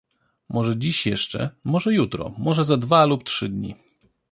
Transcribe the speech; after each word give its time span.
Może 0.49 0.77
dziś 0.77 1.05
jeszcze, 1.07 1.49
może 1.63 1.93
jutro, 1.93 2.33
może 2.37 2.63
za 2.63 2.77
dwa 2.77 3.05
lub 3.05 3.23
trzy 3.23 3.49
dni. 3.49 3.75